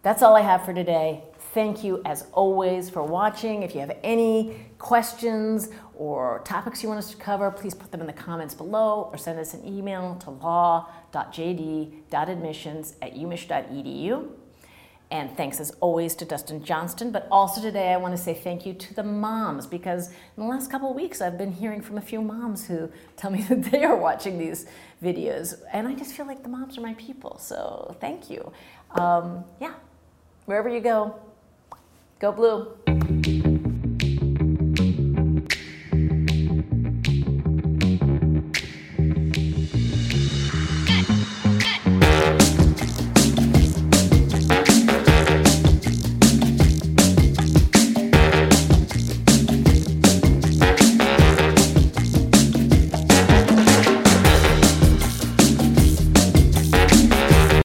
That's 0.02 0.22
all 0.22 0.36
I 0.36 0.42
have 0.42 0.64
for 0.64 0.74
today. 0.74 1.22
Thank 1.54 1.82
you, 1.84 2.02
as 2.04 2.26
always, 2.32 2.90
for 2.90 3.04
watching. 3.04 3.62
If 3.62 3.76
you 3.76 3.80
have 3.80 3.96
any 4.02 4.56
questions 4.78 5.68
or 5.94 6.42
topics 6.44 6.82
you 6.82 6.88
want 6.88 6.98
us 6.98 7.12
to 7.12 7.16
cover, 7.16 7.48
please 7.52 7.74
put 7.74 7.92
them 7.92 8.00
in 8.00 8.08
the 8.08 8.12
comments 8.12 8.54
below 8.54 9.08
or 9.12 9.16
send 9.16 9.38
us 9.38 9.54
an 9.54 9.64
email 9.64 10.16
to 10.24 10.30
law.jd.admissions 10.30 12.96
at 13.00 13.14
umich.edu. 13.14 14.30
And 15.12 15.36
thanks 15.36 15.60
as 15.60 15.70
always 15.78 16.16
to 16.16 16.24
Dustin 16.24 16.64
Johnston. 16.64 17.12
But 17.12 17.28
also 17.30 17.62
today, 17.62 17.92
I 17.92 17.98
want 17.98 18.16
to 18.16 18.20
say 18.20 18.34
thank 18.34 18.66
you 18.66 18.74
to 18.74 18.92
the 18.92 19.04
moms 19.04 19.68
because 19.68 20.08
in 20.08 20.42
the 20.42 20.48
last 20.48 20.72
couple 20.72 20.92
weeks, 20.92 21.20
I've 21.20 21.38
been 21.38 21.52
hearing 21.52 21.80
from 21.80 21.98
a 21.98 22.02
few 22.02 22.20
moms 22.20 22.66
who 22.66 22.90
tell 23.16 23.30
me 23.30 23.42
that 23.48 23.70
they 23.70 23.84
are 23.84 23.94
watching 23.94 24.38
these 24.38 24.66
videos. 25.00 25.54
And 25.72 25.86
I 25.86 25.94
just 25.94 26.16
feel 26.16 26.26
like 26.26 26.42
the 26.42 26.48
moms 26.48 26.76
are 26.78 26.80
my 26.80 26.94
people. 26.94 27.38
So 27.38 27.96
thank 28.00 28.28
you. 28.28 28.52
Um, 28.90 29.44
yeah, 29.60 29.74
wherever 30.46 30.68
you 30.68 30.80
go, 30.80 31.14
go 32.24 32.32
blue. 32.32 33.33